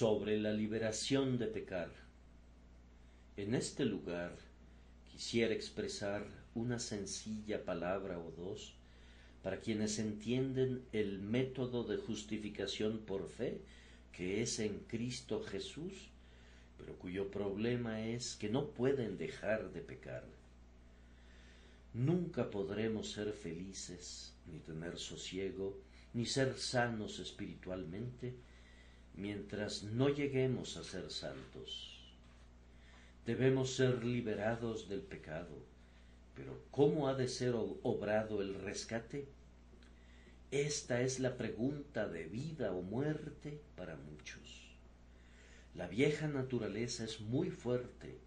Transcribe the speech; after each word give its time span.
sobre 0.00 0.38
la 0.38 0.50
liberación 0.50 1.36
de 1.36 1.46
pecar. 1.46 1.90
En 3.36 3.54
este 3.54 3.84
lugar 3.84 4.34
quisiera 5.12 5.52
expresar 5.52 6.24
una 6.54 6.78
sencilla 6.78 7.66
palabra 7.66 8.18
o 8.18 8.30
dos 8.30 8.72
para 9.42 9.60
quienes 9.60 9.98
entienden 9.98 10.82
el 10.94 11.18
método 11.18 11.84
de 11.84 11.98
justificación 11.98 13.00
por 13.00 13.28
fe 13.28 13.60
que 14.10 14.40
es 14.40 14.58
en 14.58 14.78
Cristo 14.88 15.42
Jesús, 15.42 16.08
pero 16.78 16.94
cuyo 16.94 17.30
problema 17.30 18.00
es 18.00 18.36
que 18.36 18.48
no 18.48 18.70
pueden 18.70 19.18
dejar 19.18 19.70
de 19.70 19.82
pecar. 19.82 20.24
Nunca 21.92 22.50
podremos 22.50 23.12
ser 23.12 23.34
felices, 23.34 24.32
ni 24.50 24.60
tener 24.60 24.98
sosiego, 24.98 25.76
ni 26.14 26.24
ser 26.24 26.56
sanos 26.56 27.18
espiritualmente, 27.18 28.34
mientras 29.14 29.82
no 29.82 30.08
lleguemos 30.08 30.76
a 30.76 30.84
ser 30.84 31.10
santos. 31.10 32.00
Debemos 33.26 33.74
ser 33.74 34.04
liberados 34.04 34.88
del 34.88 35.02
pecado, 35.02 35.58
pero 36.34 36.58
¿cómo 36.70 37.08
ha 37.08 37.14
de 37.14 37.28
ser 37.28 37.54
obrado 37.54 38.40
el 38.42 38.54
rescate? 38.54 39.28
Esta 40.50 41.02
es 41.02 41.20
la 41.20 41.36
pregunta 41.36 42.08
de 42.08 42.24
vida 42.24 42.72
o 42.72 42.82
muerte 42.82 43.60
para 43.76 43.96
muchos. 43.96 44.70
La 45.74 45.86
vieja 45.86 46.26
naturaleza 46.26 47.04
es 47.04 47.20
muy 47.20 47.50
fuerte 47.50 48.18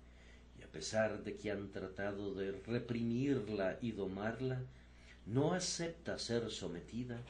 y 0.58 0.64
a 0.64 0.72
pesar 0.72 1.24
de 1.24 1.36
que 1.36 1.52
han 1.52 1.72
tratado 1.72 2.34
de 2.34 2.54
reprimirla 2.66 3.78
y 3.82 3.92
domarla, 3.92 4.62
no 5.26 5.54
acepta 5.54 6.18
ser 6.18 6.50
sometida 6.50 7.22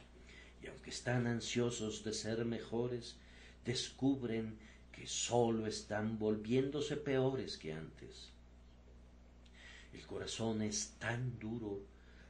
y 0.62 0.68
aunque 0.68 0.90
están 0.90 1.26
ansiosos 1.26 2.04
de 2.04 2.12
ser 2.12 2.44
mejores, 2.44 3.16
descubren 3.64 4.58
que 4.92 5.06
sólo 5.06 5.66
están 5.66 6.18
volviéndose 6.18 6.96
peores 6.96 7.56
que 7.56 7.72
antes. 7.72 8.30
El 9.92 10.06
corazón 10.06 10.62
es 10.62 10.94
tan 10.98 11.38
duro, 11.38 11.80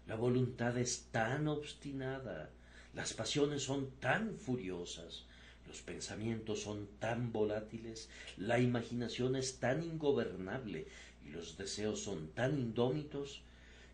la 0.07 0.17
voluntad 0.17 0.77
es 0.79 1.09
tan 1.11 1.49
obstinada, 1.49 2.51
las 2.95 3.13
pasiones 3.13 3.63
son 3.63 3.91
tan 4.01 4.37
furiosas, 4.37 5.25
los 5.67 5.83
pensamientos 5.83 6.63
son 6.63 6.87
tan 6.99 7.33
volátiles, 7.33 8.09
la 8.37 8.61
imaginación 8.61 9.35
es 9.35 9.59
tan 9.59 9.83
ingobernable 9.83 10.87
y 11.25 11.31
los 11.31 11.57
deseos 11.57 12.01
son 12.01 12.29
tan 12.29 12.59
indómitos 12.59 13.43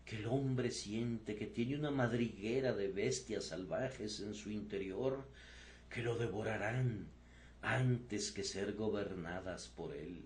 que 0.05 0.17
el 0.17 0.27
hombre 0.27 0.71
siente 0.71 1.35
que 1.35 1.47
tiene 1.47 1.77
una 1.77 1.91
madriguera 1.91 2.73
de 2.73 2.89
bestias 2.89 3.45
salvajes 3.45 4.19
en 4.19 4.33
su 4.33 4.51
interior 4.51 5.25
que 5.89 6.03
lo 6.03 6.17
devorarán 6.17 7.07
antes 7.61 8.31
que 8.31 8.43
ser 8.43 8.73
gobernadas 8.73 9.67
por 9.67 9.95
él. 9.95 10.21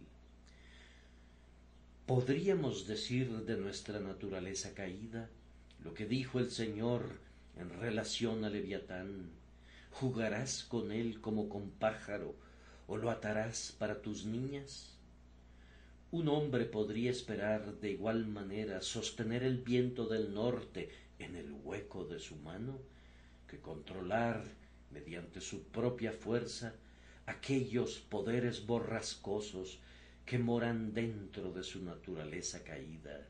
Podríamos 2.06 2.88
decir 2.88 3.30
de 3.46 3.58
nuestra 3.58 4.00
naturaleza 4.00 4.74
caída 4.74 5.30
lo 5.84 5.94
que 5.94 6.06
dijo 6.06 6.40
el 6.40 6.52
Señor 6.52 7.20
en 7.58 7.70
relación 7.70 8.46
a 8.46 8.50
Leviatán. 8.50 9.32
¿Jugarás 9.92 10.64
con 10.64 10.92
él 10.92 11.22
como 11.22 11.50
con 11.50 11.72
pájaro 11.72 12.36
o 12.88 12.98
lo 12.98 13.10
atarás 13.10 13.76
para 13.78 14.02
tus 14.02 14.26
niñas? 14.26 14.98
Un 16.12 16.28
hombre 16.28 16.66
podría 16.66 17.12
esperar 17.12 17.80
de 17.80 17.92
igual 17.92 18.28
manera 18.28 18.82
sostener 18.82 19.44
el 19.44 19.58
viento 19.58 20.06
del 20.06 20.34
norte 20.34 20.90
en 21.20 21.36
el 21.36 21.52
hueco 21.52 22.06
de 22.06 22.20
su 22.20 22.36
mano 22.38 22.78
que 23.48 23.60
controlar 23.60 24.44
mediante 24.92 25.42
su 25.42 25.64
propia 25.64 26.12
fuerza 26.12 26.74
aquellos 27.26 28.00
poderes 28.00 28.66
borrascosos 28.66 29.80
que 30.26 30.40
moran 30.40 30.94
dentro 30.94 31.52
de 31.52 31.64
su 31.64 31.84
naturaleza 31.84 32.64
caída. 32.64 33.28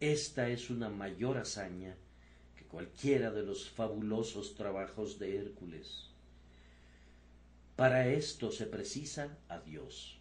Esta 0.00 0.48
es 0.48 0.70
una 0.70 0.88
mayor 0.88 1.38
hazaña 1.38 1.94
que 2.56 2.64
cualquiera 2.64 3.30
de 3.30 3.42
los 3.44 3.70
fabulosos 3.70 4.54
trabajos 4.54 5.18
de 5.18 5.38
Hércules. 5.38 6.08
Para 7.76 8.08
esto 8.08 8.50
se 8.50 8.66
precisa 8.66 9.36
a 9.48 9.60
Dios. 9.60 10.18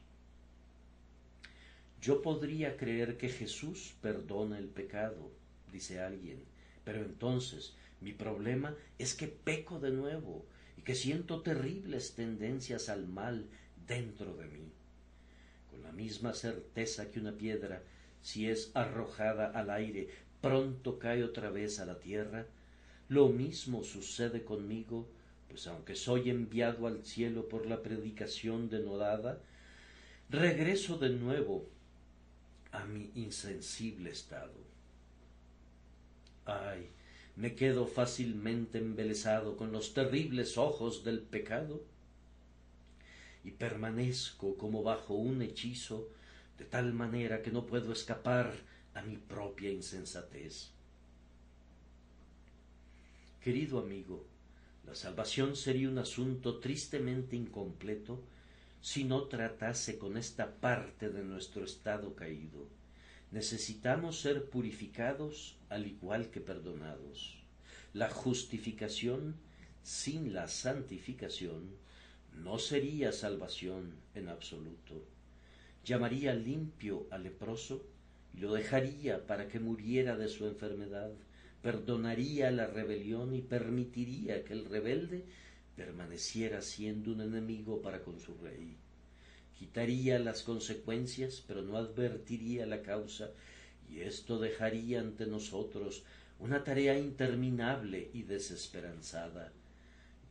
Yo 2.01 2.22
podría 2.22 2.78
creer 2.78 3.17
que 3.17 3.29
Jesús 3.29 3.94
perdona 4.01 4.57
el 4.57 4.67
pecado, 4.67 5.31
dice 5.72 6.00
alguien, 6.00 6.44
pero 6.84 7.00
entonces 7.01 7.75
mi 8.01 8.13
problema 8.13 8.75
es 8.97 9.13
que 9.13 9.28
peco 9.28 9.79
de 9.79 9.91
nuevo 9.91 10.45
que 10.83 10.95
siento 10.95 11.41
terribles 11.41 12.15
tendencias 12.15 12.89
al 12.89 13.07
mal 13.07 13.45
dentro 13.87 14.35
de 14.35 14.47
mí. 14.47 14.71
Con 15.69 15.83
la 15.83 15.91
misma 15.91 16.33
certeza 16.33 17.11
que 17.11 17.19
una 17.19 17.33
piedra, 17.33 17.83
si 18.21 18.47
es 18.47 18.71
arrojada 18.73 19.51
al 19.51 19.69
aire, 19.69 20.09
pronto 20.41 20.99
cae 20.99 21.23
otra 21.23 21.49
vez 21.49 21.79
a 21.79 21.85
la 21.85 21.99
tierra, 21.99 22.45
lo 23.09 23.29
mismo 23.29 23.83
sucede 23.83 24.43
conmigo, 24.43 25.07
pues 25.49 25.67
aunque 25.67 25.95
soy 25.95 26.29
enviado 26.29 26.87
al 26.87 27.03
cielo 27.03 27.47
por 27.49 27.65
la 27.65 27.81
predicación 27.81 28.69
denodada, 28.69 29.39
regreso 30.29 30.97
de 30.97 31.09
nuevo 31.09 31.67
a 32.71 32.85
mi 32.85 33.11
insensible 33.15 34.11
estado. 34.11 34.53
Ay, 36.45 36.89
me 37.35 37.55
quedo 37.55 37.87
fácilmente 37.87 38.77
embelesado 38.77 39.57
con 39.57 39.71
los 39.71 39.93
terribles 39.93 40.57
ojos 40.57 41.03
del 41.03 41.21
pecado 41.21 41.81
y 43.43 43.51
permanezco 43.51 44.55
como 44.57 44.83
bajo 44.83 45.13
un 45.13 45.41
hechizo 45.41 46.09
de 46.57 46.65
tal 46.65 46.93
manera 46.93 47.41
que 47.41 47.51
no 47.51 47.65
puedo 47.65 47.91
escapar 47.91 48.53
a 48.93 49.01
mi 49.01 49.17
propia 49.17 49.71
insensatez. 49.71 50.69
Querido 53.41 53.79
amigo, 53.79 54.23
la 54.85 54.93
salvación 54.93 55.55
sería 55.55 55.89
un 55.89 55.97
asunto 55.97 56.59
tristemente 56.59 57.35
incompleto 57.35 58.21
si 58.81 59.03
no 59.03 59.23
tratase 59.23 59.97
con 59.97 60.17
esta 60.17 60.55
parte 60.55 61.09
de 61.09 61.23
nuestro 61.23 61.63
estado 61.63 62.13
caído 62.15 62.80
necesitamos 63.31 64.19
ser 64.19 64.49
purificados 64.49 65.57
al 65.69 65.87
igual 65.87 66.29
que 66.29 66.41
perdonados. 66.41 67.37
La 67.93 68.09
justificación 68.09 69.35
sin 69.83 70.33
la 70.33 70.47
santificación 70.47 71.69
no 72.35 72.59
sería 72.59 73.11
salvación 73.11 73.95
en 74.15 74.29
absoluto. 74.29 75.05
Llamaría 75.83 76.33
limpio 76.33 77.07
al 77.09 77.23
leproso 77.23 77.83
y 78.33 78.39
lo 78.39 78.53
dejaría 78.53 79.25
para 79.25 79.47
que 79.47 79.59
muriera 79.59 80.15
de 80.17 80.27
su 80.27 80.45
enfermedad, 80.45 81.11
perdonaría 81.61 82.51
la 82.51 82.67
rebelión 82.67 83.33
y 83.33 83.41
permitiría 83.41 84.43
que 84.43 84.53
el 84.53 84.65
rebelde 84.65 85.25
permaneciera 85.75 86.61
siendo 86.61 87.11
un 87.11 87.21
enemigo 87.21 87.81
para 87.81 88.03
con 88.03 88.19
su 88.19 88.35
rey 88.35 88.77
quitaría 89.61 90.17
las 90.17 90.41
consecuencias, 90.41 91.44
pero 91.47 91.61
no 91.61 91.77
advertiría 91.77 92.66
la 92.66 92.81
causa, 92.81 93.29
y 93.88 93.99
esto 93.99 94.39
dejaría 94.39 94.99
ante 94.99 95.27
nosotros 95.27 96.03
una 96.39 96.63
tarea 96.63 96.97
interminable 96.97 98.09
y 98.11 98.23
desesperanzada. 98.23 99.51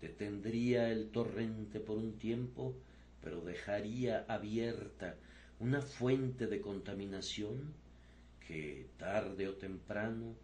Detendría 0.01 0.91
el 0.91 1.11
torrente 1.11 1.79
por 1.79 1.97
un 1.97 2.19
tiempo, 2.19 2.75
pero 3.23 3.41
dejaría 3.41 4.25
abierta 4.27 5.15
una 5.61 5.81
fuente 5.81 6.49
de 6.49 6.61
contaminación 6.61 7.73
que 8.49 8.89
tarde 8.99 9.47
o 9.47 9.55
temprano 9.55 10.35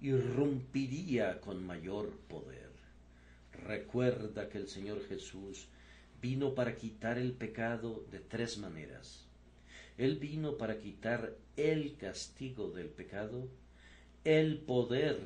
irrumpiría 0.00 1.38
con 1.38 1.62
mayor 1.66 2.08
poder. 2.30 2.70
Recuerda 3.66 4.48
que 4.48 4.56
el 4.56 4.68
Señor 4.68 5.06
Jesús 5.06 5.68
vino 6.22 6.54
para 6.54 6.76
quitar 6.76 7.18
el 7.18 7.32
pecado 7.32 8.06
de 8.12 8.20
tres 8.20 8.56
maneras. 8.56 9.26
Él 9.98 10.16
vino 10.16 10.56
para 10.56 10.78
quitar 10.78 11.34
el 11.56 11.96
castigo 11.96 12.70
del 12.70 12.86
pecado, 12.86 13.48
el 14.24 14.58
poder 14.58 15.18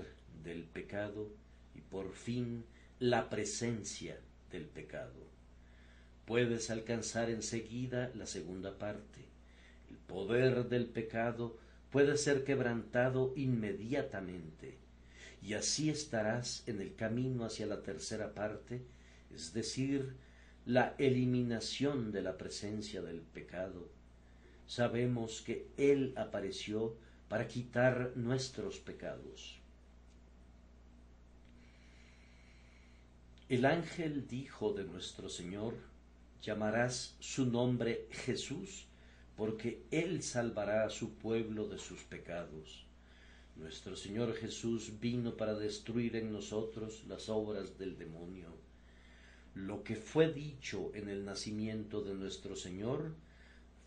del 0.43 0.65
pecado 0.65 1.31
y 1.75 1.83
por 1.83 2.13
fin 2.15 2.65
la 2.99 3.29
presencia 3.29 4.19
del 4.51 4.65
pecado. 4.65 5.27
Puedes 6.25 6.71
alcanzar 6.71 7.29
enseguida 7.29 8.11
la 8.15 8.27
segunda 8.27 8.79
parte. 8.79 9.21
El 9.91 9.99
poder 9.99 10.65
del 10.69 10.87
pecado 10.87 11.59
puede 11.91 12.17
ser 12.17 12.43
quebrantado 12.43 13.35
inmediatamente 13.37 14.79
y 15.43 15.53
así 15.53 15.91
estarás 15.91 16.65
en 16.67 16.81
el 16.81 16.95
camino 16.95 17.45
hacia 17.45 17.67
la 17.67 17.83
tercera 17.83 18.35
parte, 18.35 18.81
es 19.33 19.53
decir, 19.53 20.17
la 20.67 20.97
eliminación 20.99 22.11
de 22.11 22.23
la 22.23 22.37
presencia 22.37 23.01
del 23.01 23.21
pecado. 23.21 23.89
Sabemos 24.67 25.41
que 25.41 25.69
Él 25.77 26.13
apareció 26.17 26.97
para 27.29 27.47
quitar 27.47 28.13
nuestros 28.17 28.81
pecados. 28.81 29.61
El 33.49 33.65
ángel 33.65 34.27
dijo 34.27 34.73
de 34.73 34.83
nuestro 34.83 35.29
Señor, 35.29 35.75
llamarás 36.43 37.15
su 37.21 37.47
nombre 37.47 38.09
Jesús, 38.11 38.87
porque 39.37 39.85
Él 39.93 40.25
salvará 40.25 40.85
a 40.85 40.91
su 40.91 41.15
pueblo 41.15 41.69
de 41.69 41.79
sus 41.79 42.03
pecados. 42.03 42.85
Nuestro 43.55 43.95
Señor 43.95 44.35
Jesús 44.35 44.99
vino 45.01 45.37
para 45.37 45.55
destruir 45.55 46.17
en 46.17 46.33
nosotros 46.33 47.05
las 47.07 47.29
obras 47.29 47.79
del 47.79 47.97
demonio. 47.97 48.66
Lo 49.57 49.83
que 49.83 49.97
fue 49.97 50.31
dicho 50.35 50.91
en 50.95 51.09
el 51.09 51.25
nacimiento 51.25 52.03
de 52.03 52.15
nuestro 52.15 52.57
Señor 52.57 53.15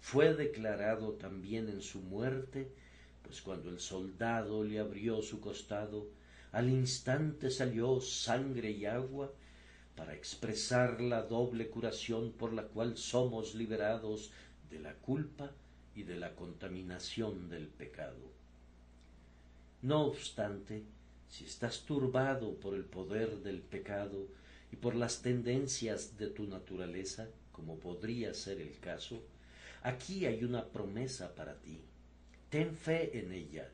fue 0.02 0.34
declarado 0.34 1.12
también 1.14 1.70
en 1.70 1.84
su 1.84 2.00
muerte, 2.00 2.72
pues 3.22 3.44
cuando 3.44 3.70
el 3.70 3.80
soldado 3.80 4.64
le 4.64 4.80
abrió 4.80 5.22
su 5.22 5.40
costado, 5.40 6.08
al 6.52 6.70
instante 6.70 7.52
salió 7.52 8.02
sangre 8.02 8.72
y 8.72 8.88
agua 8.88 9.32
para 9.96 10.16
expresar 10.16 11.02
la 11.02 11.22
doble 11.22 11.70
curación 11.70 12.32
por 12.32 12.52
la 12.52 12.64
cual 12.64 12.98
somos 12.98 13.54
liberados 13.54 14.32
de 14.72 14.80
la 14.80 14.96
culpa 14.96 15.52
y 15.94 16.02
de 16.02 16.16
la 16.16 16.34
contaminación 16.36 17.48
del 17.48 17.68
pecado. 17.68 18.32
No 19.84 20.02
obstante, 20.02 20.82
si 21.30 21.46
estás 21.46 21.82
turbado 21.82 22.56
por 22.56 22.74
el 22.74 22.86
poder 22.86 23.44
del 23.44 23.62
pecado 23.62 24.26
y 24.72 24.76
por 24.76 24.96
las 24.96 25.22
tendencias 25.22 26.18
de 26.18 26.28
tu 26.28 26.46
naturaleza, 26.46 27.28
como 27.52 27.80
podría 27.80 28.34
ser 28.34 28.62
el 28.62 28.80
caso, 28.80 29.24
aquí 29.82 30.26
hay 30.26 30.44
una 30.44 30.66
promesa 30.68 31.36
para 31.36 31.56
ti. 31.60 31.82
Ten 32.50 32.76
fe 32.76 33.20
en 33.20 33.32
ella, 33.32 33.70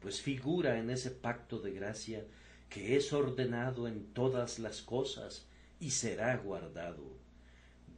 pues 0.00 0.20
figura 0.20 0.78
en 0.78 0.90
ese 0.90 1.10
pacto 1.10 1.58
de 1.60 1.72
gracia 1.72 2.24
que 2.68 2.96
es 2.96 3.12
ordenado 3.12 3.86
en 3.86 4.06
todas 4.14 4.58
las 4.58 4.82
cosas 4.82 5.46
y 5.78 5.90
será 5.90 6.36
guardado. 6.36 7.04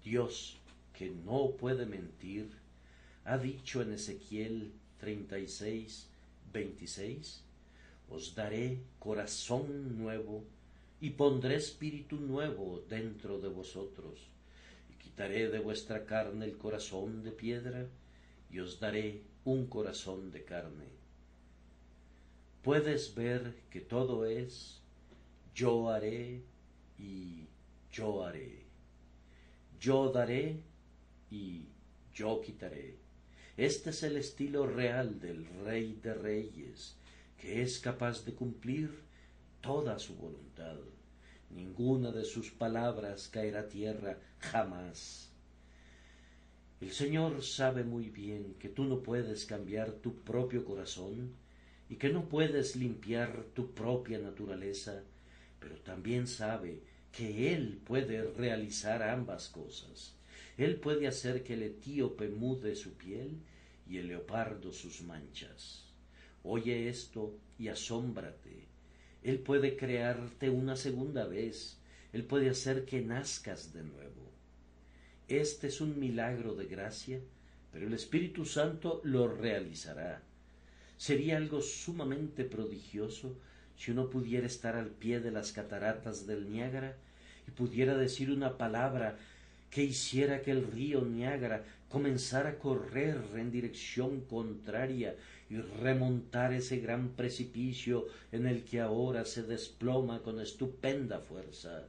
Dios, 0.02 0.58
que 0.93 1.11
no 1.11 1.52
puede 1.52 1.87
mentir, 1.87 2.50
ha 3.25 3.38
dicho 3.38 3.82
en 3.82 3.93
Ezequiel 3.93 4.73
36, 4.99 6.08
26, 6.52 7.43
os 8.11 8.35
daré 8.35 8.81
corazón 8.99 9.99
nuevo 9.99 10.44
y 11.05 11.11
pondré 11.11 11.56
espíritu 11.56 12.17
nuevo 12.17 12.83
dentro 12.89 13.39
de 13.39 13.49
vosotros, 13.49 14.27
y 14.89 14.95
quitaré 14.95 15.51
de 15.51 15.59
vuestra 15.59 16.06
carne 16.06 16.47
el 16.47 16.56
corazón 16.56 17.23
de 17.23 17.31
piedra, 17.31 17.87
y 18.51 18.61
os 18.61 18.81
daré 18.81 19.21
un 19.45 19.67
corazón 19.67 20.31
de 20.31 20.45
carne. 20.45 20.89
Puedes 22.62 23.15
ver 23.15 23.55
que 23.69 23.83
todo 23.83 24.25
es 24.25 24.81
yo 25.55 25.91
haré 25.91 26.41
y 26.99 27.49
yo 27.93 28.25
haré. 28.25 28.65
Yo 29.79 30.11
daré 30.11 30.62
y 31.31 31.67
yo 32.15 32.41
quitaré. 32.41 32.97
Este 33.59 33.91
es 33.91 34.03
el 34.05 34.17
estilo 34.17 34.67
real 34.67 35.21
del 35.21 35.45
Rey 35.67 35.99
de 36.03 36.15
Reyes, 36.15 36.97
que 37.37 37.61
es 37.61 37.79
capaz 37.79 38.25
de 38.25 38.33
cumplir 38.33 39.05
toda 39.64 39.99
su 39.99 40.14
voluntad. 40.16 40.76
Ninguna 41.49 42.12
de 42.12 42.26
sus 42.26 42.50
palabras 42.50 43.28
caerá 43.28 43.61
a 43.61 43.69
tierra 43.69 44.19
jamás. 44.38 45.31
El 46.82 46.93
Señor 46.93 47.43
sabe 47.43 47.82
muy 47.82 48.11
bien 48.11 48.56
que 48.58 48.69
tú 48.69 48.84
no 48.84 49.02
puedes 49.02 49.46
cambiar 49.46 49.93
tu 49.93 50.16
propio 50.20 50.66
corazón 50.66 51.32
y 51.88 51.96
que 51.96 52.11
no 52.11 52.28
puedes 52.28 52.76
limpiar 52.76 53.44
tu 53.55 53.72
propia 53.72 54.19
naturaleza, 54.19 55.02
pero 55.58 55.76
también 55.76 56.26
sabe 56.26 56.82
que 57.10 57.55
Él 57.55 57.81
puede 57.87 58.22
realizar 58.34 59.02
ambas 59.02 59.49
cosas. 59.49 60.14
Él 60.58 60.76
puede 60.76 61.06
hacer 61.06 61.43
que 61.43 61.55
el 61.55 61.62
etíope 61.62 62.28
mude 62.28 62.76
su 62.76 62.93
piel 62.99 63.40
y 63.88 63.96
el 63.96 64.08
leopardo 64.08 64.75
sus 64.75 65.00
manchas. 65.00 65.87
Oye 66.43 66.90
esto 66.90 67.38
y 67.58 67.69
asómbrate. 67.69 68.74
Él 69.25 69.38
puede 69.38 69.76
crearte 69.76 70.50
una 70.50 70.76
segunda 70.76 71.26
vez. 71.26 71.79
Él 72.12 72.25
puede 72.25 72.50
hacer 72.50 72.85
que 72.85 73.00
nazcas 73.00 73.73
de 73.73 73.82
nuevo. 73.82 74.31
Este 75.26 75.69
es 75.69 75.81
un 75.81 75.99
milagro 75.99 76.55
de 76.55 76.67
gracia, 76.67 77.19
pero 77.73 77.87
el 77.87 77.94
Espíritu 77.94 78.44
Santo 78.44 79.00
lo 79.03 79.26
realizará. 79.26 80.23
Sería 80.99 81.38
algo 81.38 81.62
sumamente 81.62 82.44
prodigioso 82.44 83.35
si 83.76 83.91
uno 83.91 84.11
pudiera 84.11 84.47
estar 84.47 84.76
al 84.76 84.91
pie 84.91 85.21
de 85.21 85.31
las 85.31 85.53
cataratas 85.53 86.27
del 86.27 86.53
Niágara 86.53 86.94
y 87.49 87.50
pudiera 87.50 87.97
decir 87.97 88.31
una 88.31 88.59
palabra 88.59 89.17
que 89.70 89.82
hiciera 89.82 90.43
que 90.43 90.50
el 90.50 90.70
río 90.70 91.00
Niágara 91.00 91.65
comenzara 91.88 92.50
a 92.50 92.59
correr 92.59 93.19
en 93.35 93.50
dirección 93.50 94.20
contraria 94.20 95.17
y 95.50 95.56
remontar 95.56 96.52
ese 96.52 96.79
gran 96.79 97.11
precipicio 97.11 98.06
en 98.32 98.46
el 98.46 98.64
que 98.64 98.81
ahora 98.81 99.25
se 99.25 99.43
desploma 99.43 100.23
con 100.23 100.41
estupenda 100.41 101.20
fuerza. 101.20 101.85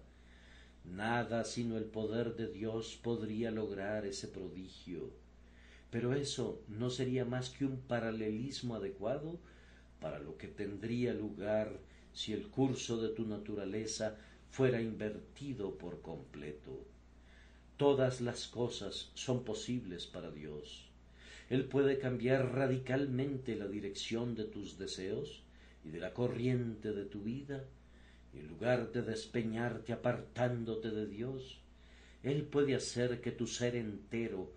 Nada 0.83 1.43
sino 1.43 1.77
el 1.77 1.85
poder 1.85 2.35
de 2.35 2.47
Dios 2.47 2.99
podría 3.01 3.51
lograr 3.51 4.05
ese 4.05 4.27
prodigio. 4.27 5.09
Pero 5.89 6.13
eso 6.13 6.61
no 6.67 6.89
sería 6.89 7.25
más 7.25 7.49
que 7.49 7.65
un 7.65 7.79
paralelismo 7.79 8.75
adecuado 8.75 9.39
para 9.99 10.19
lo 10.19 10.37
que 10.37 10.47
tendría 10.47 11.13
lugar 11.13 11.79
si 12.13 12.33
el 12.33 12.47
curso 12.49 13.01
de 13.01 13.09
tu 13.09 13.25
naturaleza 13.25 14.15
fuera 14.51 14.81
invertido 14.81 15.77
por 15.77 16.01
completo. 16.01 16.85
Todas 17.77 18.21
las 18.21 18.47
cosas 18.47 19.11
son 19.15 19.43
posibles 19.43 20.05
para 20.05 20.31
Dios. 20.31 20.84
Él 21.49 21.65
puede 21.65 21.99
cambiar 21.99 22.53
radicalmente 22.53 23.55
la 23.55 23.67
dirección 23.67 24.35
de 24.35 24.45
tus 24.45 24.77
deseos 24.77 25.43
y 25.83 25.89
de 25.89 25.99
la 25.99 26.13
corriente 26.13 26.91
de 26.91 27.05
tu 27.05 27.21
vida, 27.21 27.63
y 28.33 28.39
en 28.39 28.47
lugar 28.47 28.91
de 28.91 29.03
despeñarte 29.03 29.93
apartándote 29.93 30.89
de 30.89 31.05
Dios, 31.05 31.59
Él 32.23 32.43
puede 32.43 32.75
hacer 32.75 33.21
que 33.21 33.31
tu 33.31 33.45
ser 33.45 33.75
entero 33.75 34.51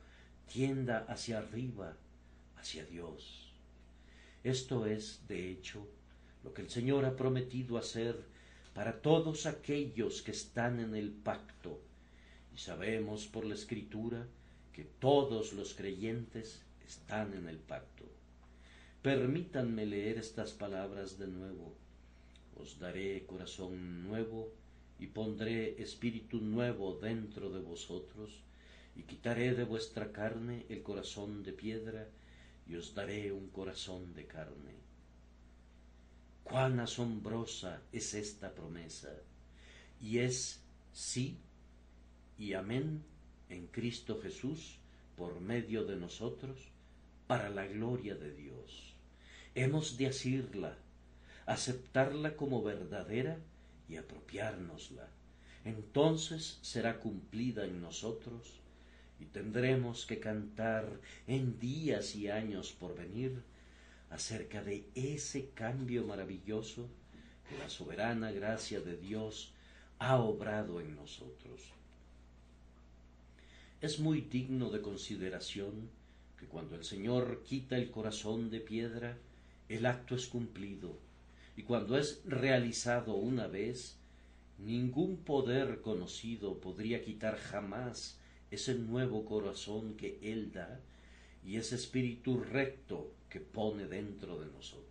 tienda 0.50 1.04
hacia 1.08 1.38
arriba, 1.38 1.96
hacia 2.56 2.84
Dios. 2.86 3.52
Esto 4.42 4.86
es, 4.86 5.20
de 5.28 5.50
hecho, 5.50 5.86
lo 6.42 6.54
que 6.54 6.62
el 6.62 6.70
Señor 6.70 7.04
ha 7.04 7.16
prometido 7.16 7.76
hacer 7.76 8.16
para 8.72 9.02
todos 9.02 9.44
aquellos 9.46 10.22
que 10.22 10.30
están 10.30 10.80
en 10.80 10.94
el 10.94 11.10
pacto. 11.10 11.80
Y 12.54 12.58
sabemos 12.58 13.26
por 13.26 13.44
la 13.44 13.54
Escritura 13.54 14.26
que 14.72 14.84
todos 14.84 15.52
los 15.52 15.74
creyentes 15.74 16.62
están 16.88 17.34
en 17.34 17.48
el 17.48 17.58
pacto. 17.58 18.04
Permítanme 19.02 19.84
leer 19.84 20.16
estas 20.18 20.52
palabras 20.52 21.18
de 21.18 21.28
nuevo. 21.28 21.74
Os 22.56 22.78
daré 22.78 23.26
corazón 23.26 24.02
nuevo 24.02 24.50
y 24.98 25.06
pondré 25.06 25.80
espíritu 25.80 26.40
nuevo 26.40 26.98
dentro 27.00 27.50
de 27.50 27.60
vosotros 27.60 28.30
y 28.96 29.02
quitaré 29.02 29.54
de 29.54 29.64
vuestra 29.64 30.10
carne 30.12 30.64
el 30.68 30.82
corazón 30.82 31.42
de 31.42 31.52
piedra 31.52 32.08
y 32.66 32.74
os 32.74 32.94
daré 32.94 33.32
un 33.32 33.48
corazón 33.48 34.14
de 34.14 34.26
carne. 34.26 34.74
Cuán 36.42 36.80
asombrosa 36.80 37.82
es 37.92 38.14
esta 38.14 38.54
promesa 38.54 39.12
y 40.00 40.18
es 40.18 40.60
sí 40.92 41.36
y 42.38 42.54
amén 42.54 43.02
en 43.50 43.66
Cristo 43.66 44.18
Jesús 44.22 44.78
por 45.16 45.40
medio 45.40 45.84
de 45.84 45.96
nosotros 45.96 46.56
para 47.28 47.50
la 47.50 47.66
gloria 47.66 48.16
de 48.16 48.34
Dios. 48.34 48.94
Hemos 49.54 49.98
de 49.98 50.06
asirla, 50.08 50.76
aceptarla 51.46 52.34
como 52.36 52.62
verdadera 52.62 53.38
y 53.88 53.96
apropiárnosla. 53.96 55.08
Entonces 55.64 56.58
será 56.62 56.98
cumplida 56.98 57.66
en 57.66 57.82
nosotros 57.82 58.58
y 59.20 59.26
tendremos 59.26 60.06
que 60.06 60.18
cantar 60.18 60.86
en 61.26 61.58
días 61.60 62.16
y 62.16 62.30
años 62.30 62.72
por 62.72 62.96
venir 62.96 63.42
acerca 64.10 64.64
de 64.64 64.88
ese 64.94 65.50
cambio 65.50 66.04
maravilloso 66.04 66.88
que 67.48 67.58
la 67.58 67.68
soberana 67.68 68.32
gracia 68.32 68.80
de 68.80 68.96
Dios 68.96 69.52
ha 69.98 70.16
obrado 70.16 70.80
en 70.80 70.96
nosotros. 70.96 71.72
Es 73.82 74.00
muy 74.00 74.22
digno 74.22 74.70
de 74.70 74.80
consideración 74.80 75.90
que 76.38 76.46
cuando 76.46 76.76
el 76.76 76.84
Señor 76.84 77.42
quita 77.44 77.76
el 77.76 77.90
corazón 77.90 78.50
de 78.50 78.60
piedra, 78.60 79.18
el 79.68 79.86
acto 79.86 80.14
es 80.14 80.26
cumplido, 80.26 80.98
y 81.56 81.62
cuando 81.64 81.98
es 81.98 82.22
realizado 82.24 83.14
una 83.14 83.48
vez, 83.48 83.98
ningún 84.58 85.18
poder 85.18 85.80
conocido 85.80 86.58
podría 86.60 87.04
quitar 87.04 87.36
jamás 87.36 88.18
ese 88.50 88.74
nuevo 88.74 89.24
corazón 89.24 89.94
que 89.96 90.18
Él 90.22 90.52
da 90.52 90.80
y 91.44 91.56
ese 91.56 91.74
espíritu 91.74 92.38
recto 92.40 93.12
que 93.28 93.40
pone 93.40 93.86
dentro 93.86 94.38
de 94.40 94.46
nosotros. 94.46 94.88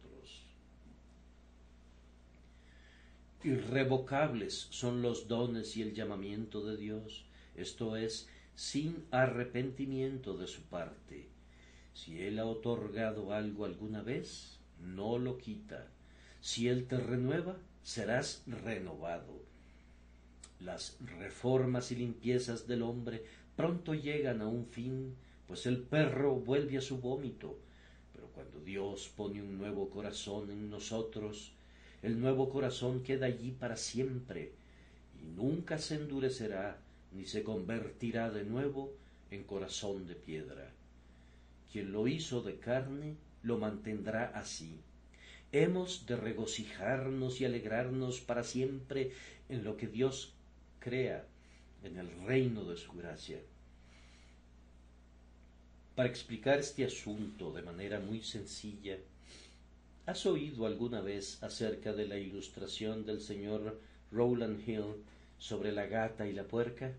Irrevocables 3.44 4.68
son 4.72 5.02
los 5.02 5.28
dones 5.28 5.78
y 5.78 5.82
el 5.82 5.94
llamamiento 5.94 6.66
de 6.66 6.78
Dios, 6.78 7.26
esto 7.56 7.96
es, 7.96 8.28
sin 8.56 9.06
arrepentimiento 9.12 10.36
de 10.36 10.48
su 10.48 10.64
parte. 10.64 11.37
Si 11.98 12.22
Él 12.22 12.38
ha 12.38 12.46
otorgado 12.46 13.34
algo 13.34 13.66
alguna 13.66 14.04
vez, 14.04 14.60
no 14.80 15.18
lo 15.18 15.40
quita. 15.40 15.88
Si 16.42 16.68
Él 16.68 16.86
te 16.86 16.98
renueva, 16.98 17.58
serás 17.82 18.44
renovado. 18.46 19.42
Las 20.60 20.96
reformas 21.20 21.92
y 21.92 21.96
limpiezas 21.96 22.68
del 22.68 22.84
hombre 22.84 23.24
pronto 23.56 23.96
llegan 23.96 24.44
a 24.44 24.48
un 24.48 24.68
fin, 24.68 25.16
pues 25.48 25.66
el 25.66 25.80
perro 25.80 26.36
vuelve 26.36 26.78
a 26.78 26.82
su 26.82 27.00
vómito. 27.00 27.58
Pero 28.14 28.28
cuando 28.28 28.60
Dios 28.60 29.12
pone 29.18 29.42
un 29.42 29.58
nuevo 29.58 29.90
corazón 29.90 30.52
en 30.52 30.70
nosotros, 30.70 31.52
el 32.04 32.20
nuevo 32.20 32.50
corazón 32.50 33.02
queda 33.02 33.26
allí 33.26 33.50
para 33.50 33.76
siempre 33.76 34.52
y 35.20 35.26
nunca 35.26 35.80
se 35.80 35.96
endurecerá 35.96 36.78
ni 37.12 37.26
se 37.26 37.42
convertirá 37.42 38.30
de 38.30 38.44
nuevo 38.44 38.94
en 39.32 39.44
corazón 39.44 40.06
de 40.06 40.14
piedra. 40.14 40.77
Quien 41.72 41.92
lo 41.92 42.08
hizo 42.08 42.42
de 42.42 42.58
carne, 42.58 43.16
lo 43.44 43.58
mantendrá 43.58 44.32
así. 44.36 44.80
Hemos 45.52 46.06
de 46.06 46.16
regocijarnos 46.16 47.40
y 47.40 47.46
alegrarnos 47.46 48.20
para 48.22 48.44
siempre 48.44 49.12
en 49.50 49.64
lo 49.64 49.78
que 49.78 49.88
Dios 49.88 50.34
crea, 50.80 51.26
en 51.84 51.98
el 51.98 52.10
reino 52.26 52.64
de 52.66 52.78
su 52.78 52.92
gracia. 52.94 53.40
Para 55.96 56.10
explicar 56.10 56.60
este 56.60 56.86
asunto 56.86 57.52
de 57.52 57.64
manera 57.64 58.00
muy 58.00 58.22
sencilla, 58.22 58.98
¿has 60.06 60.26
oído 60.26 60.66
alguna 60.66 61.02
vez 61.02 61.42
acerca 61.42 61.94
de 61.94 62.08
la 62.08 62.18
ilustración 62.18 63.06
del 63.06 63.20
señor 63.20 63.80
Rowland 64.12 64.68
Hill 64.68 65.04
sobre 65.40 65.72
la 65.72 65.88
gata 65.88 66.28
y 66.28 66.34
la 66.34 66.44
puerca? 66.44 66.94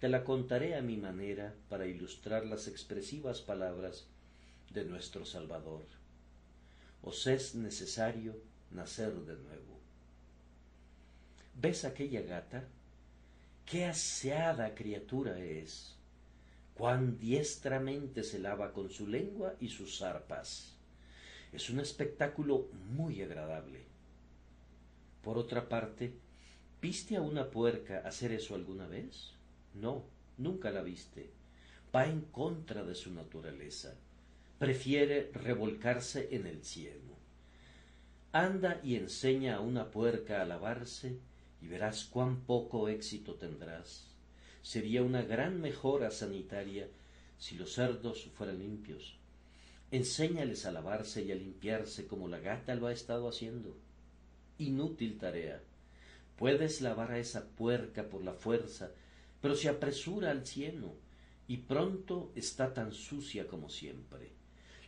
Te 0.00 0.10
la 0.10 0.24
contaré 0.24 0.74
a 0.74 0.82
mi 0.82 0.98
manera 0.98 1.54
para 1.70 1.86
ilustrar 1.86 2.44
las 2.44 2.68
expresivas 2.68 3.40
palabras 3.40 4.06
de 4.70 4.84
nuestro 4.84 5.24
Salvador. 5.24 5.86
Os 7.00 7.26
es 7.26 7.54
necesario 7.54 8.36
nacer 8.70 9.14
de 9.14 9.36
nuevo. 9.36 9.80
¿Ves 11.54 11.86
aquella 11.86 12.20
gata? 12.20 12.68
Qué 13.64 13.86
aseada 13.86 14.74
criatura 14.74 15.38
es. 15.38 15.96
Cuán 16.74 17.18
diestramente 17.18 18.22
se 18.22 18.38
lava 18.38 18.74
con 18.74 18.90
su 18.90 19.06
lengua 19.06 19.54
y 19.60 19.70
sus 19.70 19.96
zarpas. 19.96 20.74
Es 21.54 21.70
un 21.70 21.80
espectáculo 21.80 22.68
muy 22.90 23.22
agradable. 23.22 23.86
Por 25.22 25.38
otra 25.38 25.70
parte, 25.70 26.12
¿viste 26.82 27.16
a 27.16 27.22
una 27.22 27.50
puerca 27.50 28.00
hacer 28.06 28.32
eso 28.32 28.54
alguna 28.54 28.86
vez? 28.86 29.35
No, 29.76 30.04
nunca 30.38 30.70
la 30.70 30.82
viste. 30.82 31.30
Va 31.94 32.06
en 32.06 32.22
contra 32.22 32.82
de 32.82 32.94
su 32.94 33.12
naturaleza 33.12 33.94
prefiere 34.58 35.30
revolcarse 35.34 36.28
en 36.34 36.46
el 36.46 36.64
cielo. 36.64 37.16
Anda 38.32 38.80
y 38.82 38.96
enseña 38.96 39.56
a 39.56 39.60
una 39.60 39.90
puerca 39.90 40.40
a 40.40 40.46
lavarse 40.46 41.18
y 41.60 41.68
verás 41.68 42.04
cuán 42.04 42.40
poco 42.40 42.88
éxito 42.88 43.34
tendrás. 43.34 44.14
Sería 44.62 45.02
una 45.02 45.22
gran 45.22 45.60
mejora 45.60 46.10
sanitaria 46.10 46.88
si 47.38 47.56
los 47.56 47.74
cerdos 47.74 48.30
fueran 48.34 48.58
limpios. 48.58 49.16
Enséñales 49.90 50.66
a 50.66 50.72
lavarse 50.72 51.22
y 51.22 51.32
a 51.32 51.36
limpiarse 51.36 52.06
como 52.06 52.28
la 52.28 52.40
gata 52.40 52.74
lo 52.74 52.86
ha 52.86 52.92
estado 52.92 53.28
haciendo. 53.28 53.76
Inútil 54.58 55.18
tarea. 55.18 55.60
Puedes 56.36 56.80
lavar 56.80 57.12
a 57.12 57.18
esa 57.18 57.46
puerca 57.46 58.08
por 58.08 58.24
la 58.24 58.32
fuerza, 58.32 58.90
pero 59.46 59.54
se 59.54 59.68
apresura 59.68 60.32
al 60.32 60.44
cielo 60.44 60.96
y 61.46 61.58
pronto 61.58 62.32
está 62.34 62.74
tan 62.74 62.90
sucia 62.90 63.46
como 63.46 63.68
siempre. 63.68 64.32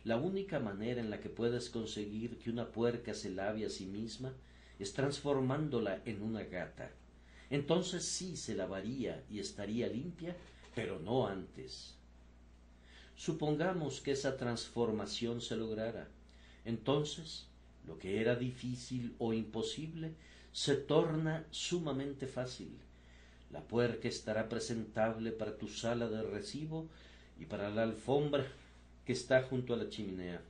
La 0.03 0.17
única 0.17 0.59
manera 0.59 0.99
en 0.99 1.09
la 1.09 1.21
que 1.21 1.29
puedes 1.29 1.69
conseguir 1.69 2.37
que 2.39 2.49
una 2.49 2.69
puerca 2.69 3.13
se 3.13 3.29
lave 3.29 3.65
a 3.65 3.69
sí 3.69 3.85
misma 3.85 4.33
es 4.77 4.91
transformándola 4.91 6.01
en 6.03 6.21
una 6.21 6.43
gata. 6.43 6.91
Entonces 7.49 8.03
sí 8.03 8.35
se 8.35 8.53
lavaría 8.53 9.23
y 9.29 9.39
estaría 9.39 9.87
limpia, 9.87 10.35
pero 10.75 10.99
no 10.99 11.25
antes. 11.25 11.95
Supongamos 13.15 14.01
que 14.01 14.11
esa 14.11 14.35
transformación 14.35 15.39
se 15.39 15.55
lograra. 15.55 16.09
Entonces, 16.65 17.47
lo 17.87 17.97
que 17.97 18.19
era 18.19 18.35
difícil 18.35 19.15
o 19.19 19.31
imposible 19.31 20.15
se 20.51 20.75
torna 20.75 21.47
sumamente 21.49 22.27
fácil. 22.27 22.77
La 23.51 23.61
puerca 23.61 24.07
estará 24.07 24.47
presentable 24.47 25.31
para 25.31 25.57
tu 25.57 25.67
sala 25.67 26.07
de 26.07 26.21
recibo 26.21 26.87
y 27.39 27.45
para 27.45 27.69
la 27.69 27.83
alfombra 27.83 28.45
que 29.05 29.13
está 29.13 29.41
junto 29.43 29.73
a 29.73 29.77
la 29.77 29.89
chimenea. 29.89 30.41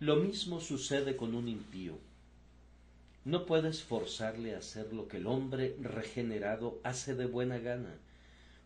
Lo 0.00 0.16
mismo 0.16 0.60
sucede 0.60 1.16
con 1.16 1.34
un 1.34 1.48
impío. 1.48 1.98
No 3.24 3.44
puedes 3.44 3.82
forzarle 3.82 4.54
a 4.54 4.58
hacer 4.58 4.92
lo 4.92 5.08
que 5.08 5.18
el 5.18 5.26
hombre 5.26 5.76
regenerado 5.80 6.80
hace 6.84 7.14
de 7.14 7.26
buena 7.26 7.58
gana. 7.58 7.94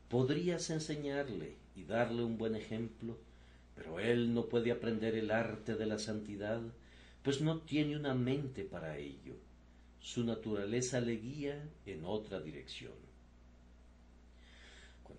Podrías 0.09 0.71
enseñarle 0.71 1.57
y 1.75 1.83
darle 1.85 2.23
un 2.23 2.39
buen 2.39 2.55
ejemplo, 2.55 3.17
pero 3.75 3.99
él 3.99 4.33
no 4.33 4.47
puede 4.47 4.71
aprender 4.71 5.17
el 5.17 5.33
arte 5.33 5.75
de 5.75 5.87
la 5.87 5.99
santidad, 5.99 6.61
pues 7.25 7.41
no 7.41 7.59
tiene 7.59 7.97
una 7.97 8.15
mente 8.15 8.63
para 8.63 8.97
ello. 8.99 9.35
Su 10.05 10.23
naturaleza 10.23 11.01
le 11.01 11.17
guía 11.17 11.57
en 11.87 12.05
otra 12.05 12.41
dirección 12.41 12.93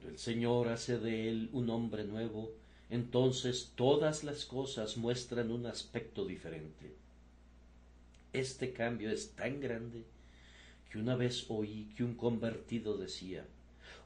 el 0.08 0.18
Señor 0.18 0.70
hace 0.70 1.00
de 1.00 1.30
él 1.30 1.50
un 1.51 1.70
hombre 1.70 2.04
nuevo, 2.04 2.51
entonces 2.89 3.72
todas 3.75 4.24
las 4.24 4.46
cosas 4.46 4.98
muestran 4.98 5.51
un 5.51 5.65
aspecto 5.65 6.25
diferente. 6.25 6.94
Este 8.34 8.74
cambio 8.74 9.10
es 9.10 9.32
tan 9.32 9.60
grande 9.60 10.04
que 10.89 11.00
una 11.00 11.15
vez 11.15 11.46
oí 11.50 11.89
que 11.96 12.04
un 12.04 12.15
convertido 12.15 12.98
decía, 12.98 13.46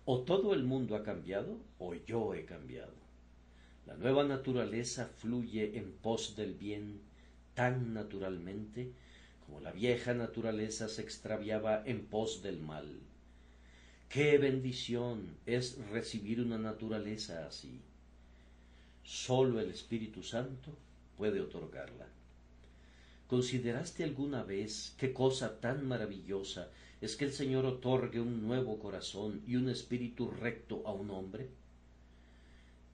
o 0.06 0.20
todo 0.22 0.54
el 0.54 0.64
mundo 0.64 0.96
ha 0.96 1.04
cambiado 1.04 1.58
o 1.80 1.94
yo 1.94 2.34
he 2.34 2.46
cambiado. 2.46 2.94
La 3.86 3.96
nueva 3.96 4.24
naturaleza 4.24 5.10
fluye 5.18 5.78
en 5.78 5.92
pos 5.92 6.36
del 6.36 6.54
bien 6.54 7.02
tan 7.56 7.94
naturalmente 7.94 8.92
la 9.60 9.72
vieja 9.72 10.14
naturaleza 10.14 10.88
se 10.88 11.02
extraviaba 11.02 11.84
en 11.86 12.06
pos 12.06 12.42
del 12.42 12.60
mal. 12.60 13.00
Qué 14.10 14.38
bendición 14.38 15.38
es 15.46 15.78
recibir 15.90 16.42
una 16.42 16.58
naturaleza 16.58 17.46
así. 17.46 17.80
Solo 19.04 19.60
el 19.60 19.70
Espíritu 19.70 20.24
Santo 20.24 20.72
puede 21.18 21.42
otorgarla. 21.42 22.08
¿Consideraste 23.28 24.04
alguna 24.04 24.44
vez 24.44 24.96
qué 24.98 25.14
cosa 25.14 25.60
tan 25.60 25.88
maravillosa 25.88 26.70
es 27.02 27.16
que 27.16 27.26
el 27.26 27.34
Señor 27.34 27.66
otorgue 27.66 28.20
un 28.20 28.42
nuevo 28.48 28.80
corazón 28.80 29.42
y 29.46 29.56
un 29.56 29.70
espíritu 29.70 30.32
recto 30.32 30.82
a 30.88 30.94
un 30.94 31.12
hombre? 31.12 31.50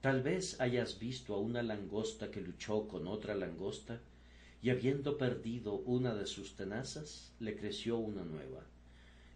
Tal 0.02 0.22
vez 0.22 0.60
hayas 0.60 1.00
visto 1.00 1.34
a 1.34 1.40
una 1.40 1.64
langosta 1.64 2.32
que 2.32 2.42
luchó 2.42 2.88
con 2.88 3.08
otra 3.08 3.34
langosta 3.34 4.02
y 4.66 4.72
habiendo 4.72 5.16
perdido 5.20 5.76
una 5.76 6.16
de 6.16 6.26
sus 6.26 6.56
tenazas, 6.56 7.32
le 7.40 7.56
creció 7.56 7.98
una 7.98 8.24
nueva. 8.24 8.64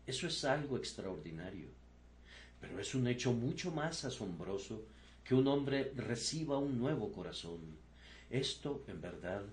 Eso 0.07 0.25
es 0.25 0.43
algo 0.43 0.75
extraordinario. 0.75 1.67
Pero 2.59 2.79
es 2.79 2.95
un 2.95 3.05
hecho 3.05 3.31
mucho 3.31 3.69
más 3.69 4.05
asombroso 4.05 4.87
que 5.23 5.35
un 5.35 5.47
hombre 5.47 5.93
reciba 5.95 6.57
un 6.57 6.79
nuevo 6.79 7.11
corazón. 7.11 7.59
Esto, 8.31 8.83
en 8.87 9.01
verdad, 9.01 9.43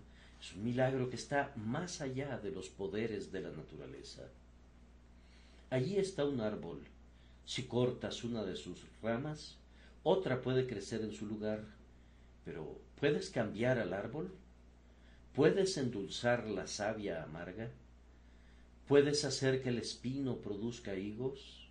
es 0.41 0.55
un 0.55 0.65
milagro 0.65 1.11
que 1.11 1.17
está 1.17 1.53
más 1.57 2.01
allá 2.01 2.39
de 2.39 2.53
los 2.53 2.71
poderes 2.71 3.31
de 3.31 3.43
la 3.43 3.51
naturaleza. 3.51 4.23
Allí 5.69 5.99
está 5.99 6.25
un 6.25 6.41
árbol. 6.41 6.81
Si 7.45 7.65
cortas 7.65 8.25
una 8.25 8.45
de 8.45 8.57
sus 8.57 8.83
ramas, 9.03 9.59
otra 10.05 10.41
puede 10.41 10.67
crecer 10.67 11.03
en 11.03 11.13
su 11.13 11.27
lugar. 11.27 11.67
Pero, 12.47 12.81
¿puedes 12.99 13.29
cambiar 13.29 13.79
al 13.79 13.93
árbol? 13.93 14.33
¿Puedes 15.37 15.77
endulzar 15.77 16.49
la 16.49 16.67
savia 16.67 17.23
amarga? 17.23 17.69
¿Puedes 18.89 19.23
hacer 19.27 19.63
que 19.63 19.69
el 19.69 19.77
espino 19.77 20.39
produzca 20.39 20.95
higos? 20.95 21.69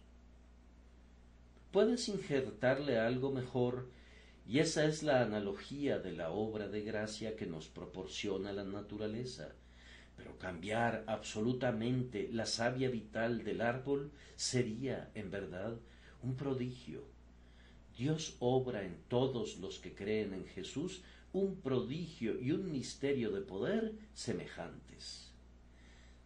Puedes 1.72 2.08
injertarle 2.08 3.00
algo 3.00 3.32
mejor 3.32 3.90
y 4.48 4.60
esa 4.60 4.86
es 4.86 5.02
la 5.02 5.24
analogía 5.24 5.98
de 5.98 6.12
la 6.12 6.30
obra 6.30 6.68
de 6.68 6.84
gracia 6.84 7.36
que 7.36 7.48
nos 7.48 7.68
proporciona 7.68 8.54
la 8.54 8.64
naturaleza. 8.64 9.56
Pero 10.16 10.38
cambiar 10.38 11.04
absolutamente 11.08 12.30
la 12.32 12.46
savia 12.46 12.92
vital 12.92 13.44
del 13.44 13.62
árbol 13.62 14.12
sería, 14.36 15.10
en 15.16 15.32
verdad, 15.32 15.76
un 16.22 16.36
prodigio. 16.36 17.02
Dios 17.98 18.36
obra 18.38 18.84
en 18.84 18.98
todos 19.08 19.58
los 19.58 19.80
que 19.80 19.96
creen 19.96 20.36
en 20.36 20.46
Jesús 20.46 21.02
un 21.36 21.58
prodigio 21.58 22.40
y 22.40 22.52
un 22.54 22.72
misterio 22.72 23.30
de 23.30 23.42
poder 23.42 23.94
semejantes. 24.14 25.34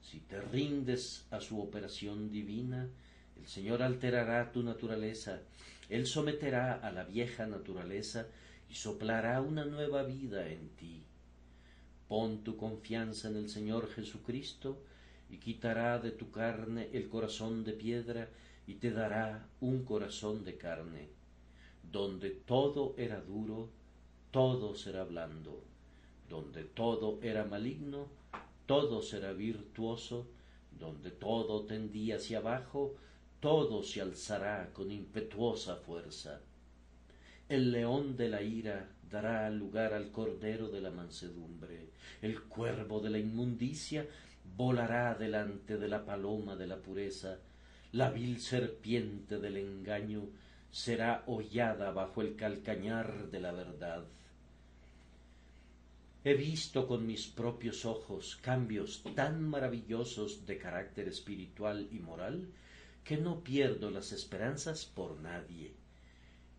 Si 0.03 0.19
te 0.19 0.39
rindes 0.39 1.25
a 1.31 1.41
su 1.41 1.59
operación 1.59 2.29
divina, 2.29 2.87
El 3.35 3.47
Señor 3.47 3.81
alterará 3.81 4.51
tu 4.51 4.61
naturaleza, 4.61 5.41
Él 5.89 6.05
someterá 6.05 6.75
a 6.75 6.91
la 6.91 7.05
vieja 7.05 7.47
naturaleza 7.47 8.27
y 8.69 8.75
soplará 8.75 9.41
una 9.41 9.65
nueva 9.65 10.03
vida 10.03 10.47
en 10.47 10.69
ti. 10.75 11.01
Pon 12.07 12.43
tu 12.43 12.55
confianza 12.55 13.29
en 13.29 13.37
el 13.37 13.49
Señor 13.49 13.89
Jesucristo 13.89 14.83
y 15.31 15.37
quitará 15.37 15.97
de 15.97 16.11
tu 16.11 16.29
carne 16.29 16.89
el 16.93 17.09
corazón 17.09 17.63
de 17.63 17.73
piedra 17.73 18.29
y 18.67 18.75
te 18.75 18.91
dará 18.91 19.47
un 19.59 19.85
corazón 19.85 20.43
de 20.43 20.55
carne. 20.55 21.09
Donde 21.81 22.29
todo 22.29 22.93
era 22.97 23.21
duro, 23.21 23.69
todo 24.31 24.75
será 24.75 25.03
blando. 25.03 25.63
Donde 26.29 26.63
todo 26.63 27.19
era 27.21 27.45
maligno, 27.45 28.07
todo 28.65 29.01
será 29.01 29.33
virtuoso. 29.33 30.27
Donde 30.79 31.12
todo 31.12 31.65
tendía 31.65 32.15
hacia 32.15 32.38
abajo, 32.38 32.95
todo 33.39 33.83
se 33.83 34.01
alzará 34.01 34.71
con 34.74 34.91
impetuosa 34.91 35.75
fuerza. 35.75 36.41
El 37.50 37.71
león 37.71 38.15
de 38.15 38.29
la 38.29 38.41
ira 38.41 38.89
dará 39.09 39.50
lugar 39.50 39.93
al 39.93 40.12
cordero 40.12 40.69
de 40.69 40.81
la 40.81 40.91
mansedumbre, 40.91 41.88
el 42.21 42.43
cuervo 42.43 43.00
de 43.00 43.09
la 43.09 43.17
inmundicia 43.17 44.05
volará 44.55 45.15
delante 45.15 45.77
de 45.77 45.88
la 45.88 46.05
paloma 46.05 46.55
de 46.55 46.67
la 46.67 46.77
pureza, 46.77 47.39
la 47.91 48.12
vil 48.12 48.39
serpiente 48.39 49.39
del 49.39 49.57
engaño 49.57 50.27
será 50.71 51.23
hollada 51.27 51.91
bajo 51.91 52.21
el 52.21 52.35
calcañar 52.35 53.29
de 53.29 53.39
la 53.39 53.51
verdad. 53.51 54.05
He 56.23 56.33
visto 56.33 56.85
con 56.85 57.07
mis 57.07 57.27
propios 57.27 57.85
ojos 57.85 58.38
cambios 58.41 59.03
tan 59.15 59.47
maravillosos 59.47 60.45
de 60.45 60.57
carácter 60.57 61.07
espiritual 61.07 61.88
y 61.91 61.99
moral 61.99 62.49
que 63.03 63.17
no 63.17 63.43
pierdo 63.43 63.89
las 63.89 64.11
esperanzas 64.11 64.85
por 64.85 65.19
nadie. 65.19 65.73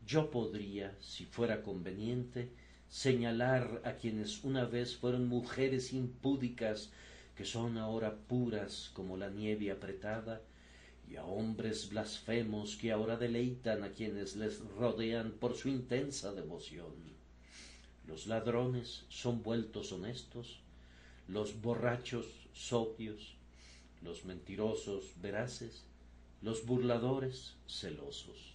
Yo 0.06 0.30
podría, 0.30 0.96
si 1.00 1.26
fuera 1.26 1.62
conveniente, 1.62 2.50
señalar 2.88 3.82
a 3.84 3.92
quienes 3.92 4.42
una 4.42 4.64
vez 4.64 4.96
fueron 4.96 5.28
mujeres 5.28 5.92
impúdicas 5.92 6.90
que 7.36 7.44
son 7.44 7.78
ahora 7.78 8.16
puras 8.16 8.90
como 8.94 9.16
la 9.16 9.30
nieve 9.30 9.70
apretada, 9.70 10.40
y 11.10 11.16
a 11.16 11.24
hombres 11.24 11.88
blasfemos 11.90 12.76
que 12.76 12.92
ahora 12.92 13.16
deleitan 13.16 13.82
a 13.82 13.90
quienes 13.90 14.36
les 14.36 14.60
rodean 14.76 15.32
por 15.32 15.56
su 15.56 15.68
intensa 15.68 16.32
devoción. 16.32 16.94
Los 18.06 18.28
ladrones 18.28 19.04
son 19.08 19.42
vueltos 19.42 19.90
honestos, 19.90 20.60
los 21.26 21.60
borrachos 21.60 22.26
sobrios, 22.52 23.34
los 24.02 24.24
mentirosos 24.24 25.12
veraces, 25.20 25.82
los 26.42 26.64
burladores 26.64 27.54
celosos. 27.68 28.54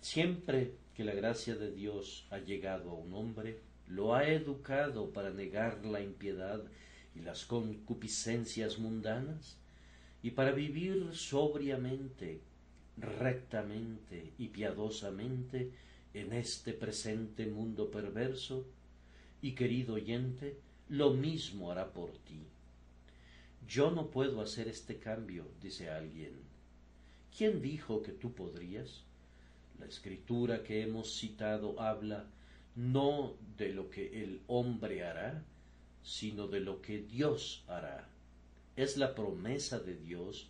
Siempre 0.00 0.74
que 0.94 1.04
la 1.04 1.14
gracia 1.14 1.56
de 1.56 1.72
Dios 1.72 2.26
ha 2.30 2.38
llegado 2.38 2.90
a 2.90 2.94
un 2.94 3.14
hombre, 3.14 3.60
lo 3.88 4.14
ha 4.14 4.28
educado 4.28 5.10
para 5.12 5.30
negar 5.30 5.84
la 5.84 6.02
impiedad 6.02 6.62
y 7.14 7.20
las 7.20 7.44
concupiscencias 7.44 8.78
mundanas, 8.78 9.56
y 10.22 10.30
para 10.30 10.52
vivir 10.52 11.10
sobriamente, 11.12 12.40
rectamente 12.96 14.32
y 14.38 14.48
piadosamente 14.48 15.70
en 16.14 16.32
este 16.32 16.72
presente 16.72 17.46
mundo 17.46 17.90
perverso, 17.90 18.64
y 19.40 19.52
querido 19.52 19.94
oyente, 19.94 20.56
lo 20.88 21.10
mismo 21.10 21.72
hará 21.72 21.92
por 21.92 22.12
ti. 22.18 22.46
Yo 23.66 23.90
no 23.90 24.06
puedo 24.06 24.40
hacer 24.40 24.68
este 24.68 24.98
cambio, 24.98 25.46
dice 25.60 25.90
alguien. 25.90 26.32
¿Quién 27.36 27.60
dijo 27.60 28.02
que 28.02 28.12
tú 28.12 28.32
podrías? 28.32 29.02
La 29.80 29.86
escritura 29.86 30.62
que 30.62 30.82
hemos 30.82 31.18
citado 31.18 31.80
habla 31.80 32.26
no 32.76 33.34
de 33.56 33.72
lo 33.72 33.90
que 33.90 34.22
el 34.22 34.40
hombre 34.46 35.04
hará, 35.04 35.42
sino 36.04 36.46
de 36.46 36.60
lo 36.60 36.80
que 36.80 36.98
Dios 36.98 37.64
hará. 37.66 38.11
Es 38.76 38.96
la 38.96 39.14
promesa 39.14 39.78
de 39.78 39.96
Dios 39.96 40.48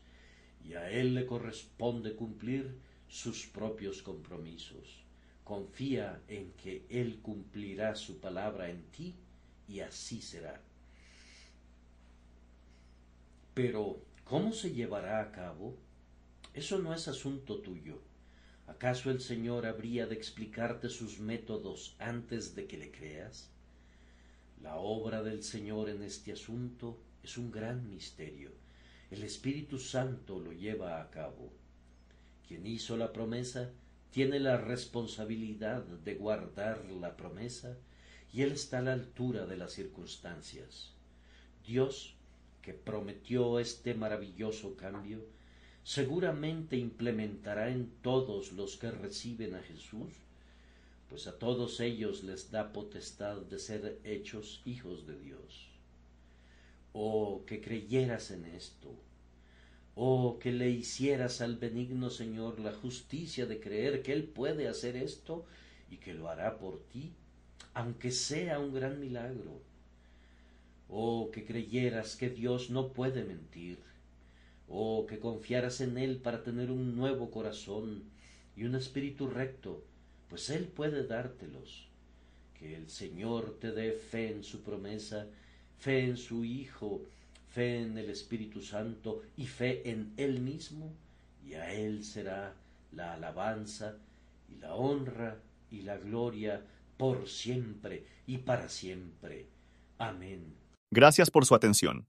y 0.64 0.74
a 0.74 0.90
Él 0.90 1.14
le 1.14 1.26
corresponde 1.26 2.14
cumplir 2.14 2.74
sus 3.08 3.46
propios 3.46 4.02
compromisos. 4.02 5.02
Confía 5.44 6.20
en 6.28 6.52
que 6.52 6.84
Él 6.88 7.18
cumplirá 7.20 7.96
su 7.96 8.18
palabra 8.18 8.70
en 8.70 8.82
ti 8.84 9.14
y 9.68 9.80
así 9.80 10.22
será. 10.22 10.60
Pero, 13.54 13.98
¿cómo 14.24 14.52
se 14.52 14.72
llevará 14.72 15.20
a 15.20 15.32
cabo? 15.32 15.74
Eso 16.54 16.78
no 16.78 16.94
es 16.94 17.08
asunto 17.08 17.58
tuyo. 17.58 17.98
¿Acaso 18.66 19.10
el 19.10 19.20
Señor 19.20 19.66
habría 19.66 20.06
de 20.06 20.14
explicarte 20.14 20.88
sus 20.88 21.18
métodos 21.18 21.96
antes 21.98 22.54
de 22.54 22.66
que 22.66 22.78
le 22.78 22.90
creas? 22.90 23.50
La 24.62 24.76
obra 24.76 25.22
del 25.22 25.42
Señor 25.42 25.90
en 25.90 26.02
este 26.02 26.32
asunto 26.32 26.96
es 27.22 27.38
un 27.38 27.50
gran 27.50 27.88
misterio. 27.88 28.50
El 29.10 29.22
Espíritu 29.22 29.78
Santo 29.78 30.38
lo 30.38 30.52
lleva 30.52 31.00
a 31.00 31.10
cabo. 31.10 31.52
Quien 32.46 32.66
hizo 32.66 32.96
la 32.96 33.12
promesa 33.12 33.70
tiene 34.10 34.40
la 34.40 34.56
responsabilidad 34.56 35.82
de 35.82 36.14
guardar 36.14 36.84
la 37.00 37.16
promesa 37.16 37.76
y 38.32 38.42
Él 38.42 38.52
está 38.52 38.78
a 38.78 38.82
la 38.82 38.92
altura 38.92 39.46
de 39.46 39.56
las 39.56 39.72
circunstancias. 39.72 40.90
Dios, 41.66 42.14
que 42.62 42.74
prometió 42.74 43.58
este 43.58 43.94
maravilloso 43.94 44.76
cambio, 44.76 45.24
seguramente 45.84 46.76
implementará 46.76 47.70
en 47.70 47.90
todos 48.02 48.52
los 48.52 48.76
que 48.76 48.90
reciben 48.90 49.54
a 49.54 49.62
Jesús 49.62 50.12
pues 51.12 51.26
a 51.26 51.38
todos 51.38 51.78
ellos 51.80 52.24
les 52.24 52.50
da 52.50 52.72
potestad 52.72 53.36
de 53.36 53.58
ser 53.58 54.00
hechos 54.02 54.62
hijos 54.64 55.06
de 55.06 55.20
Dios. 55.20 55.68
Oh, 56.92 57.42
que 57.46 57.60
creyeras 57.60 58.30
en 58.30 58.44
esto, 58.44 58.94
oh, 59.94 60.38
que 60.38 60.52
le 60.52 60.70
hicieras 60.70 61.40
al 61.40 61.56
benigno 61.56 62.10
Señor 62.10 62.60
la 62.60 62.72
justicia 62.72 63.46
de 63.46 63.60
creer 63.60 64.02
que 64.02 64.12
Él 64.12 64.24
puede 64.24 64.68
hacer 64.68 64.96
esto 64.96 65.44
y 65.90 65.96
que 65.96 66.14
lo 66.14 66.28
hará 66.28 66.58
por 66.58 66.80
ti, 66.92 67.12
aunque 67.74 68.10
sea 68.10 68.58
un 68.58 68.74
gran 68.74 69.00
milagro. 69.00 69.60
Oh, 70.88 71.30
que 71.32 71.46
creyeras 71.46 72.16
que 72.16 72.28
Dios 72.28 72.68
no 72.68 72.92
puede 72.92 73.24
mentir, 73.24 73.78
oh, 74.68 75.06
que 75.06 75.18
confiaras 75.18 75.80
en 75.80 75.96
Él 75.96 76.18
para 76.18 76.42
tener 76.42 76.70
un 76.70 76.96
nuevo 76.96 77.30
corazón 77.30 78.02
y 78.56 78.64
un 78.64 78.74
espíritu 78.74 79.28
recto, 79.28 79.82
pues 80.28 80.50
Él 80.50 80.66
puede 80.66 81.06
dártelos. 81.06 81.88
Que 82.58 82.76
el 82.76 82.90
Señor 82.90 83.58
te 83.58 83.72
dé 83.72 83.92
fe 83.92 84.30
en 84.30 84.44
su 84.44 84.60
promesa, 84.60 85.26
fe 85.82 86.04
en 86.04 86.16
su 86.16 86.44
Hijo, 86.44 87.00
fe 87.50 87.80
en 87.80 87.98
el 87.98 88.08
Espíritu 88.08 88.62
Santo 88.62 89.22
y 89.36 89.46
fe 89.46 89.90
en 89.90 90.12
Él 90.16 90.40
mismo, 90.40 90.94
y 91.44 91.54
a 91.54 91.72
Él 91.72 92.04
será 92.04 92.54
la 92.92 93.14
alabanza 93.14 93.96
y 94.48 94.60
la 94.60 94.74
honra 94.74 95.38
y 95.72 95.82
la 95.82 95.96
gloria 95.96 96.64
por 96.96 97.28
siempre 97.28 98.06
y 98.28 98.38
para 98.38 98.68
siempre. 98.68 99.46
Amén. 99.98 100.54
Gracias 100.92 101.32
por 101.32 101.46
su 101.46 101.56
atención. 101.56 102.06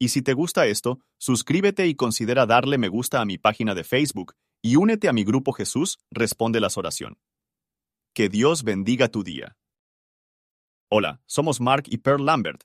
Y 0.00 0.08
si 0.08 0.22
te 0.22 0.32
gusta 0.32 0.66
esto, 0.66 0.98
suscríbete 1.18 1.86
y 1.86 1.94
considera 1.94 2.44
darle 2.44 2.76
me 2.76 2.88
gusta 2.88 3.20
a 3.20 3.24
mi 3.24 3.38
página 3.38 3.74
de 3.74 3.84
Facebook 3.84 4.34
y 4.62 4.76
únete 4.76 5.08
a 5.08 5.12
mi 5.12 5.22
grupo 5.22 5.52
Jesús 5.52 5.98
Responde 6.10 6.58
las 6.58 6.76
Oración. 6.76 7.18
Que 8.14 8.28
Dios 8.28 8.64
bendiga 8.64 9.08
tu 9.08 9.22
día. 9.22 9.56
Hola, 10.90 11.20
somos 11.26 11.60
Mark 11.60 11.84
y 11.86 11.98
Pearl 11.98 12.24
Lambert, 12.24 12.64